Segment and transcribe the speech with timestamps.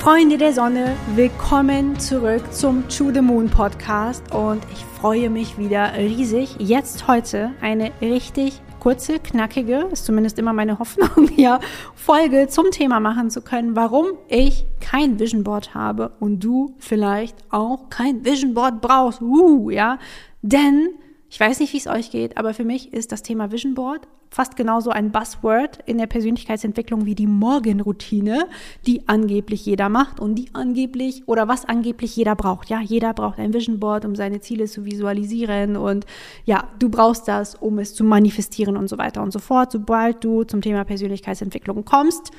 [0.00, 5.92] Freunde der Sonne, willkommen zurück zum To the Moon Podcast und ich freue mich wieder
[5.94, 11.60] riesig, jetzt heute eine richtig kurze, knackige, ist zumindest immer meine Hoffnung, ja,
[11.94, 17.36] Folge zum Thema machen zu können, warum ich kein Vision Board habe und du vielleicht
[17.50, 19.98] auch kein Vision Board brauchst, uh, ja,
[20.40, 20.94] denn
[21.28, 24.08] ich weiß nicht, wie es euch geht, aber für mich ist das Thema Vision Board
[24.30, 28.46] fast genauso ein Buzzword in der Persönlichkeitsentwicklung wie die Morgenroutine,
[28.86, 32.70] die angeblich jeder macht und die angeblich oder was angeblich jeder braucht.
[32.70, 36.06] Ja, jeder braucht ein Vision Board, um seine Ziele zu visualisieren und
[36.44, 39.72] ja, du brauchst das, um es zu manifestieren und so weiter und so fort.
[39.72, 42.30] Sobald du zum Thema Persönlichkeitsentwicklung kommst,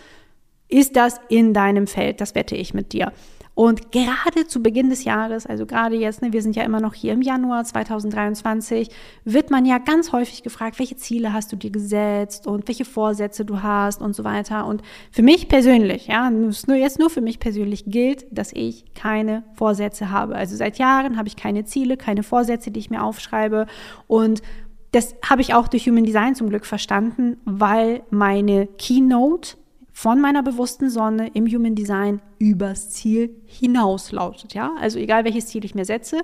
[0.70, 2.22] ist das in deinem Feld.
[2.22, 3.12] Das wette ich mit dir.
[3.54, 6.94] Und gerade zu Beginn des Jahres, also gerade jetzt, ne, wir sind ja immer noch
[6.94, 8.90] hier im Januar 2023,
[9.26, 13.44] wird man ja ganz häufig gefragt, welche Ziele hast du dir gesetzt und welche Vorsätze
[13.44, 14.66] du hast und so weiter.
[14.66, 19.44] Und für mich persönlich, ja, nur jetzt nur für mich persönlich gilt, dass ich keine
[19.54, 20.36] Vorsätze habe.
[20.36, 23.68] Also seit Jahren habe ich keine Ziele, keine Vorsätze, die ich mir aufschreibe
[24.08, 24.42] und
[24.92, 29.56] das habe ich auch durch Human Design zum Glück verstanden, weil meine Keynote
[29.94, 34.54] von meiner bewussten Sonne im Human Design übers Ziel hinaus lautet.
[34.54, 36.22] Ja, also egal welches Ziel ich mir setze,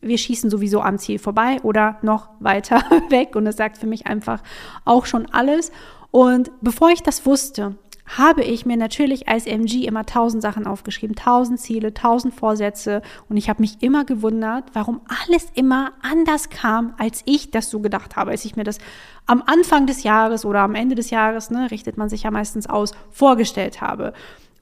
[0.00, 3.34] wir schießen sowieso am Ziel vorbei oder noch weiter weg.
[3.34, 4.42] Und das sagt für mich einfach
[4.84, 5.72] auch schon alles.
[6.10, 11.16] Und bevor ich das wusste, habe ich mir natürlich als MG immer tausend Sachen aufgeschrieben,
[11.16, 13.02] tausend Ziele, tausend Vorsätze.
[13.28, 17.80] Und ich habe mich immer gewundert, warum alles immer anders kam, als ich das so
[17.80, 18.78] gedacht habe, als ich mir das
[19.26, 22.68] am Anfang des Jahres oder am Ende des Jahres, ne, richtet man sich ja meistens
[22.68, 24.12] aus, vorgestellt habe.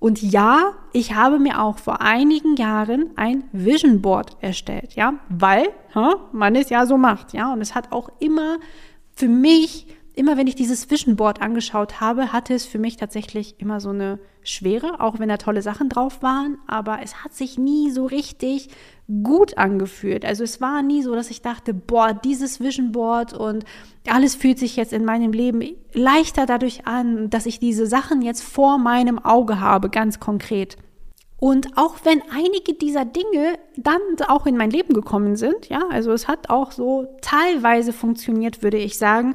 [0.00, 5.68] Und ja, ich habe mir auch vor einigen Jahren ein Vision Board erstellt, ja, weil
[5.94, 8.58] ha, man es ja so macht, ja, und es hat auch immer
[9.14, 13.56] für mich immer wenn ich dieses Vision Board angeschaut habe, hatte es für mich tatsächlich
[13.58, 17.58] immer so eine Schwere, auch wenn da tolle Sachen drauf waren, aber es hat sich
[17.58, 18.68] nie so richtig
[19.22, 20.24] gut angefühlt.
[20.24, 23.64] Also es war nie so, dass ich dachte, boah, dieses Vision Board und
[24.08, 28.42] alles fühlt sich jetzt in meinem Leben leichter dadurch an, dass ich diese Sachen jetzt
[28.42, 30.76] vor meinem Auge habe, ganz konkret.
[31.38, 36.12] Und auch wenn einige dieser Dinge dann auch in mein Leben gekommen sind, ja, also
[36.12, 39.34] es hat auch so teilweise funktioniert, würde ich sagen,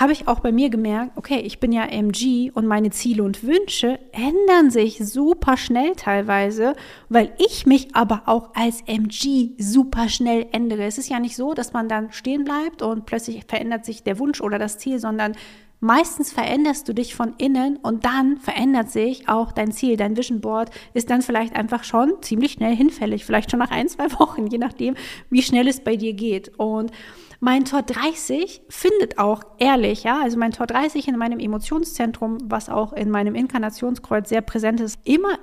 [0.00, 3.44] habe ich auch bei mir gemerkt, okay, ich bin ja MG und meine Ziele und
[3.44, 6.72] Wünsche ändern sich super schnell teilweise,
[7.10, 10.84] weil ich mich aber auch als MG super schnell ändere.
[10.84, 14.18] Es ist ja nicht so, dass man dann stehen bleibt und plötzlich verändert sich der
[14.18, 15.36] Wunsch oder das Ziel, sondern
[15.80, 19.98] meistens veränderst du dich von innen und dann verändert sich auch dein Ziel.
[19.98, 23.88] Dein Vision Board ist dann vielleicht einfach schon ziemlich schnell hinfällig, vielleicht schon nach ein,
[23.88, 24.94] zwei Wochen, je nachdem,
[25.28, 26.58] wie schnell es bei dir geht.
[26.58, 26.90] Und
[27.40, 32.68] mein Tor 30 findet auch ehrlich, ja, also mein Tor 30 in meinem Emotionszentrum, was
[32.68, 35.38] auch in meinem Inkarnationskreuz sehr präsent ist, immer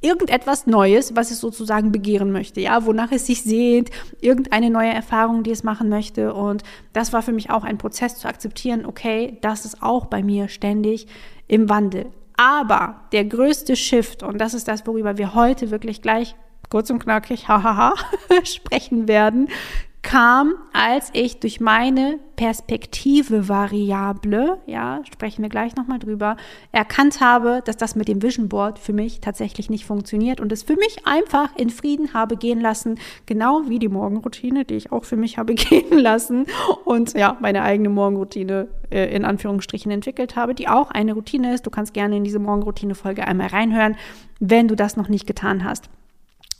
[0.00, 3.90] irgendetwas Neues, was es sozusagen begehren möchte, ja, wonach es sich sehnt,
[4.20, 6.34] irgendeine neue Erfahrung, die es machen möchte.
[6.34, 10.22] Und das war für mich auch ein Prozess zu akzeptieren, okay, das ist auch bei
[10.22, 11.06] mir ständig
[11.46, 12.06] im Wandel.
[12.36, 16.34] Aber der größte Shift, und das ist das, worüber wir heute wirklich gleich
[16.68, 17.94] kurz und knackig, hahaha,
[18.44, 19.48] sprechen werden,
[20.06, 26.36] kam, als ich durch meine Perspektive-Variable, ja, sprechen wir gleich nochmal drüber,
[26.70, 30.62] erkannt habe, dass das mit dem Vision Board für mich tatsächlich nicht funktioniert und es
[30.62, 35.04] für mich einfach in Frieden habe gehen lassen, genau wie die Morgenroutine, die ich auch
[35.04, 36.46] für mich habe gehen lassen
[36.84, 41.66] und ja, meine eigene Morgenroutine äh, in Anführungsstrichen entwickelt habe, die auch eine Routine ist.
[41.66, 43.96] Du kannst gerne in diese Morgenroutine-Folge einmal reinhören,
[44.38, 45.90] wenn du das noch nicht getan hast.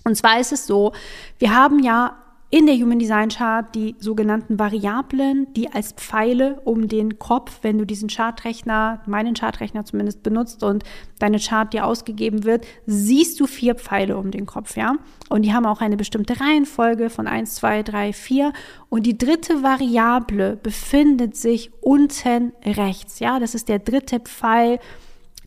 [0.02, 0.90] Und zwar ist es so,
[1.38, 2.16] wir haben ja
[2.48, 7.76] in der Human Design Chart die sogenannten Variablen, die als Pfeile um den Kopf, wenn
[7.76, 10.84] du diesen Chartrechner, meinen Chartrechner zumindest benutzt und
[11.18, 14.94] deine Chart dir ausgegeben wird, siehst du vier Pfeile um den Kopf, ja?
[15.28, 18.52] Und die haben auch eine bestimmte Reihenfolge von 1, 2, 3, 4.
[18.90, 23.40] Und die dritte Variable befindet sich unten rechts, ja?
[23.40, 24.78] Das ist der dritte Pfeil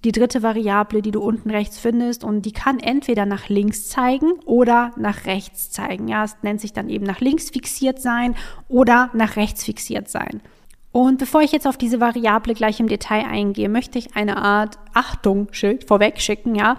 [0.04, 4.32] die dritte Variable, die du unten rechts findest und die kann entweder nach links zeigen
[4.46, 6.08] oder nach rechts zeigen.
[6.08, 8.36] Ja, es nennt sich dann eben nach links fixiert sein
[8.68, 10.42] oder nach rechts fixiert sein.
[10.92, 14.80] Und bevor ich jetzt auf diese Variable gleich im Detail eingehe, möchte ich eine Art
[14.94, 16.78] Achtungsschild vorweg schicken, ja.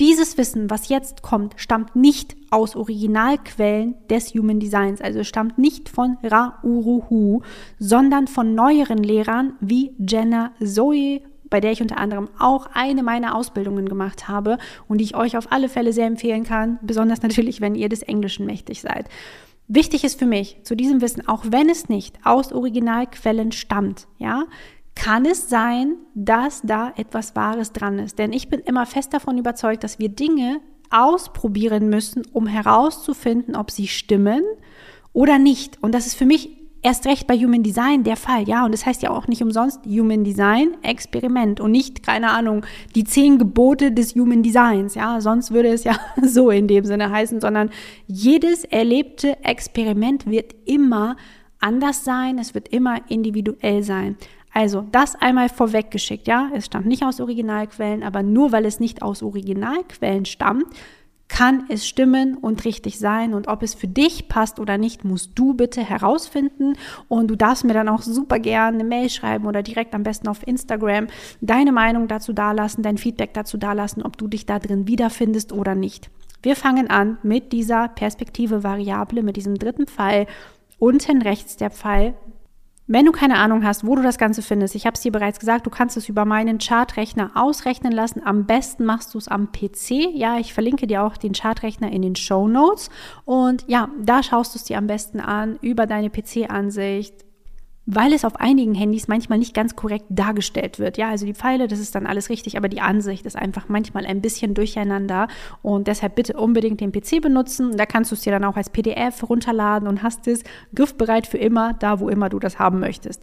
[0.00, 5.88] Dieses Wissen, was jetzt kommt, stammt nicht aus Originalquellen des Human Designs, also stammt nicht
[5.88, 7.42] von Ra Uruhu,
[7.78, 11.20] sondern von neueren Lehrern wie Jenna Zoe
[11.52, 14.56] bei der ich unter anderem auch eine meiner Ausbildungen gemacht habe
[14.88, 18.02] und die ich euch auf alle Fälle sehr empfehlen kann, besonders natürlich, wenn ihr des
[18.02, 19.06] Englischen mächtig seid.
[19.68, 24.44] Wichtig ist für mich zu diesem Wissen, auch wenn es nicht aus Originalquellen stammt, ja,
[24.94, 28.18] kann es sein, dass da etwas Wahres dran ist.
[28.18, 30.60] Denn ich bin immer fest davon überzeugt, dass wir Dinge
[30.90, 34.42] ausprobieren müssen, um herauszufinden, ob sie stimmen
[35.12, 35.82] oder nicht.
[35.82, 38.64] Und das ist für mich erst recht bei Human Design der Fall, ja.
[38.64, 43.04] Und das heißt ja auch nicht umsonst Human Design Experiment und nicht, keine Ahnung, die
[43.04, 45.20] zehn Gebote des Human Designs, ja.
[45.20, 47.70] Sonst würde es ja so in dem Sinne heißen, sondern
[48.06, 51.16] jedes erlebte Experiment wird immer
[51.60, 54.16] anders sein, es wird immer individuell sein.
[54.54, 56.50] Also, das einmal vorweggeschickt, ja.
[56.54, 60.66] Es stammt nicht aus Originalquellen, aber nur weil es nicht aus Originalquellen stammt,
[61.32, 63.32] kann es stimmen und richtig sein.
[63.32, 66.74] Und ob es für dich passt oder nicht, musst du bitte herausfinden.
[67.08, 70.28] Und du darfst mir dann auch super gerne eine Mail schreiben oder direkt am besten
[70.28, 71.06] auf Instagram
[71.40, 75.74] deine Meinung dazu dalassen, dein Feedback dazu dalassen, ob du dich da drin wiederfindest oder
[75.74, 76.10] nicht.
[76.42, 80.26] Wir fangen an mit dieser Perspektive Variable, mit diesem dritten Fall.
[80.78, 82.12] Unten rechts der Fall
[82.92, 85.40] wenn du keine Ahnung hast, wo du das Ganze findest, ich habe es dir bereits
[85.40, 88.20] gesagt, du kannst es über meinen Chartrechner ausrechnen lassen.
[88.22, 90.12] Am besten machst du es am PC.
[90.12, 92.90] Ja, ich verlinke dir auch den Chartrechner in den Show Notes.
[93.24, 97.14] Und ja, da schaust du es dir am besten an über deine PC-Ansicht
[97.86, 100.98] weil es auf einigen Handys manchmal nicht ganz korrekt dargestellt wird.
[100.98, 104.06] Ja, also die Pfeile, das ist dann alles richtig, aber die Ansicht ist einfach manchmal
[104.06, 105.26] ein bisschen durcheinander
[105.62, 107.76] und deshalb bitte unbedingt den PC benutzen.
[107.76, 110.44] Da kannst du es dir dann auch als PDF runterladen und hast es
[110.74, 113.22] griffbereit für immer, da wo immer du das haben möchtest.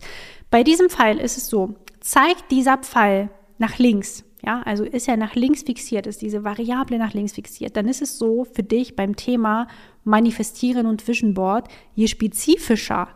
[0.51, 3.29] Bei diesem Pfeil ist es so, zeigt dieser Pfeil
[3.59, 7.75] nach links, ja, also ist er nach links fixiert, ist diese Variable nach links fixiert,
[7.75, 9.67] dann ist es so für dich beim Thema
[10.05, 13.09] Manifestieren und Vision Board, je spezifischer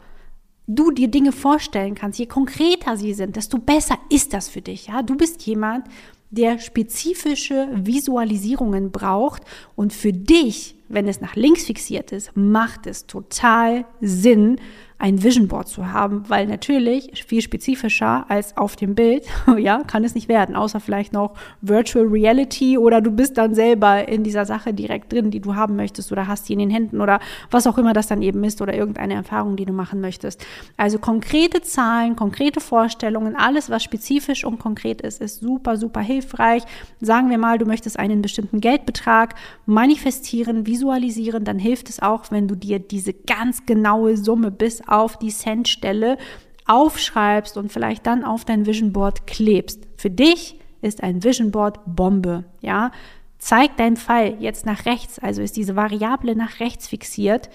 [0.68, 4.88] du dir Dinge vorstellen kannst, je konkreter sie sind, desto besser ist das für dich.
[4.88, 5.88] Ja, du bist jemand,
[6.30, 9.44] der spezifische Visualisierungen braucht
[9.76, 14.60] und für dich, wenn es nach links fixiert ist, macht es total Sinn,
[15.00, 19.26] ein Vision Board zu haben, weil natürlich viel spezifischer als auf dem Bild,
[19.58, 24.08] ja, kann es nicht werden, außer vielleicht noch Virtual Reality oder du bist dann selber
[24.08, 27.02] in dieser Sache direkt drin, die du haben möchtest oder hast die in den Händen
[27.02, 27.20] oder
[27.52, 30.46] was auch immer das dann eben ist oder irgendeine Erfahrung, die du machen möchtest.
[30.78, 36.64] Also konkrete Zahlen, konkrete Vorstellungen, alles, was spezifisch und konkret ist, ist super, super hilfreich.
[37.02, 39.36] Sagen wir mal, du möchtest einen bestimmten Geldbetrag
[39.66, 45.18] manifestieren, visualisieren, dann hilft es auch, wenn du dir diese ganz genaue Summe bis auf
[45.18, 46.18] die Centstelle
[46.66, 49.88] aufschreibst und vielleicht dann auf dein Vision Board klebst.
[49.98, 52.92] Für dich ist ein Vision Board Bombe, ja?
[53.40, 57.50] Zeigt dein Pfeil jetzt nach rechts, also ist diese Variable nach rechts fixiert,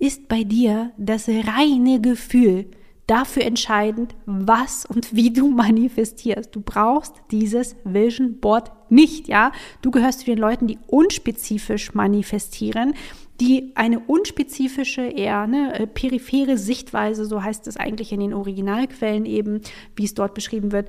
[0.00, 2.66] ist bei dir das reine Gefühl
[3.06, 6.54] dafür entscheidend, was und wie du manifestierst.
[6.54, 9.52] Du brauchst dieses Vision Board nicht, ja?
[9.82, 12.94] Du gehörst zu den Leuten, die unspezifisch manifestieren,
[13.40, 19.26] die eine unspezifische, eher ne, äh, periphere Sichtweise, so heißt es eigentlich in den Originalquellen
[19.26, 19.60] eben,
[19.94, 20.88] wie es dort beschrieben wird,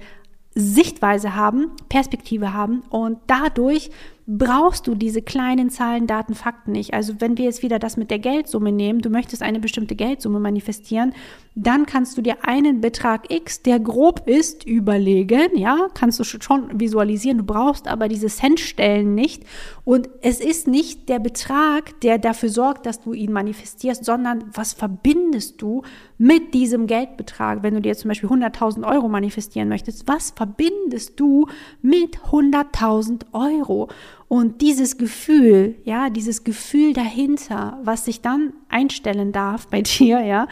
[0.55, 3.91] Sichtweise haben, Perspektive haben und dadurch
[4.31, 6.93] brauchst du diese kleinen Zahlen, Daten, Fakten nicht.
[6.93, 10.39] Also wenn wir jetzt wieder das mit der Geldsumme nehmen, du möchtest eine bestimmte Geldsumme
[10.39, 11.13] manifestieren,
[11.55, 16.79] dann kannst du dir einen Betrag X, der grob ist, überlegen, ja, kannst du schon
[16.79, 19.45] visualisieren, du brauchst aber diese Centstellen nicht
[19.83, 24.73] und es ist nicht der Betrag, der dafür sorgt, dass du ihn manifestierst, sondern was
[24.73, 25.81] verbindest du
[26.19, 31.47] mit diesem Geldbetrag, wenn du dir zum Beispiel 100.000 Euro manifestieren möchtest, was verbindest du
[31.81, 33.89] mit 100.000 Euro?
[34.29, 40.47] Und dieses Gefühl, ja, dieses Gefühl dahinter, was sich dann einstellen darf bei dir, ja,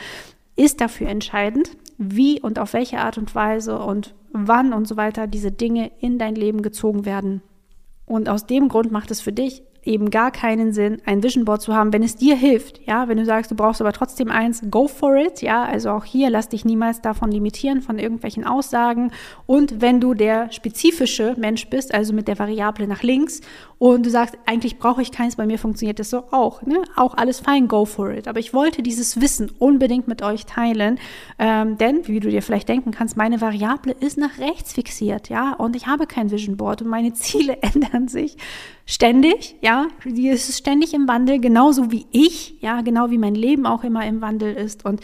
[0.58, 5.28] ist dafür entscheidend, wie und auf welche Art und Weise und wann und so weiter
[5.28, 7.42] diese Dinge in dein Leben gezogen werden.
[8.06, 11.62] Und aus dem Grund macht es für dich eben gar keinen Sinn, ein Vision Board
[11.62, 12.82] zu haben, wenn es dir hilft.
[12.86, 15.41] Ja, wenn du sagst, du brauchst aber trotzdem eins, go for it.
[15.41, 19.12] Ja, also auch hier lass dich niemals davon limitieren, von irgendwelchen Aussagen.
[19.46, 23.41] Und wenn du der spezifische Mensch bist, also mit der Variable nach links
[23.79, 26.62] und du sagst, eigentlich brauche ich keins, bei mir funktioniert das so auch.
[26.63, 26.82] Ne?
[26.96, 28.27] Auch alles fein, go for it.
[28.27, 31.00] Aber ich wollte dieses Wissen unbedingt mit euch teilen,
[31.39, 35.53] ähm, denn, wie du dir vielleicht denken kannst, meine Variable ist nach rechts fixiert, ja,
[35.53, 38.38] und ich habe kein Vision Board und meine Ziele ändern sich
[38.86, 43.66] ständig, ja, die ist ständig im Wandel, genauso wie ich, ja, genau wie mein Leben
[43.66, 44.86] auch immer im Wandel ist.
[44.86, 45.02] Und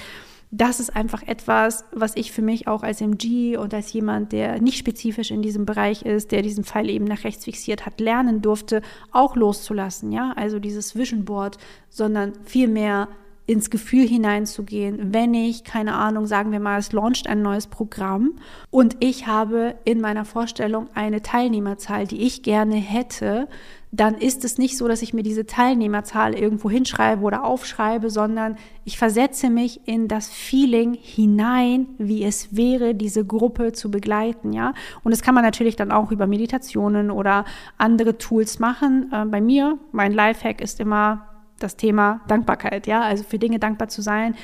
[0.56, 4.62] das ist einfach etwas, was ich für mich auch als MG und als jemand, der
[4.62, 8.44] nicht spezifisch in diesem Bereich ist, der diesen Pfeil eben nach rechts fixiert hat, lernen
[8.44, 11.58] durfte, auch loszulassen, ja, also dieses Vision Board,
[11.90, 13.08] sondern vielmehr
[13.46, 18.36] ins Gefühl hineinzugehen, wenn ich, keine Ahnung, sagen wir mal, es launcht ein neues Programm
[18.70, 23.48] und ich habe in meiner Vorstellung eine Teilnehmerzahl, die ich gerne hätte,
[23.96, 28.58] dann ist es nicht so, dass ich mir diese Teilnehmerzahl irgendwo hinschreibe oder aufschreibe, sondern
[28.86, 34.74] ich versetze mich in das Feeling hinein, wie es wäre, diese Gruppe zu begleiten, ja.
[35.04, 37.46] Und das kann man natürlich dann auch über Meditationen oder
[37.78, 39.12] andere Tools machen.
[39.14, 41.28] Äh, bei mir, mein Lifehack ist immer
[41.60, 44.36] das Thema Dankbarkeit, ja, also für Dinge dankbar zu sein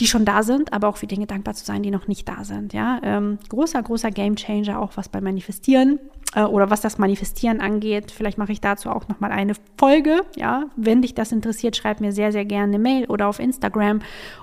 [0.00, 2.42] die schon da sind, aber auch für Dinge dankbar zu sein, die noch nicht da
[2.42, 2.72] sind.
[2.72, 6.00] Ja, ähm, großer, großer Gamechanger auch was beim Manifestieren
[6.34, 8.10] äh, oder was das Manifestieren angeht.
[8.10, 10.22] Vielleicht mache ich dazu auch noch mal eine Folge.
[10.36, 14.00] Ja, wenn dich das interessiert, schreib mir sehr, sehr gerne eine Mail oder auf Instagram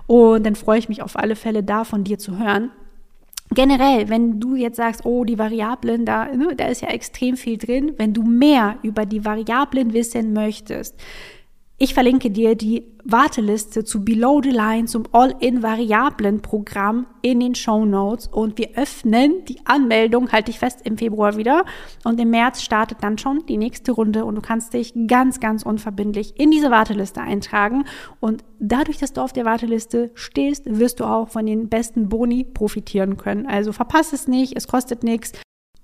[0.07, 2.71] und dann freue ich mich auf alle Fälle da von dir zu hören.
[3.51, 7.57] Generell, wenn du jetzt sagst, oh, die Variablen, da, ne, da ist ja extrem viel
[7.57, 10.95] drin, wenn du mehr über die Variablen wissen möchtest,
[11.81, 18.27] ich verlinke dir die Warteliste zu Below the Line, zum All-in-Variablen-Programm in den Show Notes
[18.27, 21.63] und wir öffnen die Anmeldung, halte ich fest, im Februar wieder
[22.03, 25.63] und im März startet dann schon die nächste Runde und du kannst dich ganz, ganz
[25.63, 27.85] unverbindlich in diese Warteliste eintragen
[28.19, 32.43] und dadurch, dass du auf der Warteliste stehst, wirst du auch von den besten Boni
[32.43, 33.47] profitieren können.
[33.47, 35.31] Also verpasse es nicht, es kostet nichts.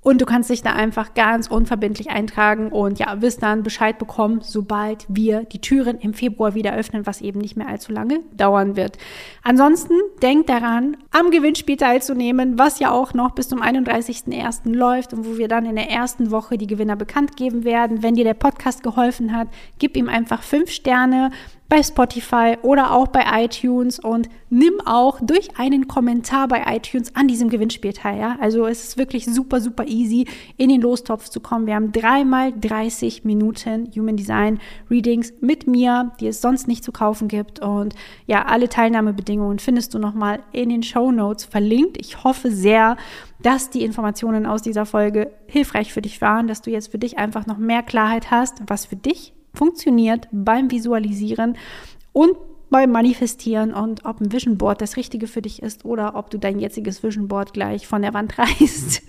[0.05, 4.41] Und du kannst dich da einfach ganz unverbindlich eintragen und ja, wirst dann Bescheid bekommen,
[4.43, 8.75] sobald wir die Türen im Februar wieder öffnen, was eben nicht mehr allzu lange dauern
[8.75, 8.99] wird.
[9.41, 14.75] Ansonsten denk daran, am Gewinnspiel teilzunehmen, was ja auch noch bis zum 31.01.
[14.75, 18.03] läuft und wo wir dann in der ersten Woche die Gewinner bekannt geben werden.
[18.03, 19.47] Wenn dir der Podcast geholfen hat,
[19.79, 21.31] gib ihm einfach fünf Sterne
[21.67, 27.27] bei Spotify oder auch bei iTunes und nimm auch durch einen Kommentar bei iTunes an
[27.27, 28.19] diesem Gewinnspiel teil.
[28.19, 28.37] Ja?
[28.39, 31.65] Also es ist wirklich super, super easy, in den Lostopf zu kommen.
[31.65, 34.59] Wir haben dreimal 30 Minuten Human Design
[34.91, 37.59] Readings mit mir, die es sonst nicht zu kaufen gibt.
[37.59, 37.95] Und
[38.27, 41.97] ja, alle Teilnahmebedingungen findest du nochmal in den Show Notes verlinkt.
[41.99, 42.95] Ich hoffe sehr,
[43.41, 47.17] dass die Informationen aus dieser Folge hilfreich für dich waren, dass du jetzt für dich
[47.17, 51.57] einfach noch mehr Klarheit hast, was für dich funktioniert beim Visualisieren
[52.13, 52.35] und
[52.69, 56.37] beim Manifestieren und ob ein Vision Board das Richtige für dich ist oder ob du
[56.37, 59.03] dein jetziges Vision Board gleich von der Wand reißt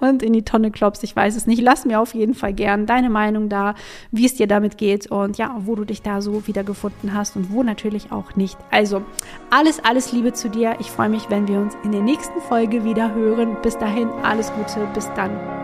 [0.00, 1.02] und in die Tonne klopfst.
[1.02, 1.60] Ich weiß es nicht.
[1.60, 3.74] Lass mir auf jeden Fall gern deine Meinung da,
[4.10, 7.52] wie es dir damit geht und ja, wo du dich da so wiedergefunden hast und
[7.52, 8.56] wo natürlich auch nicht.
[8.70, 9.02] Also
[9.50, 10.76] alles, alles Liebe zu dir.
[10.80, 13.56] Ich freue mich, wenn wir uns in der nächsten Folge wieder hören.
[13.62, 14.86] Bis dahin, alles Gute.
[14.94, 15.59] Bis dann.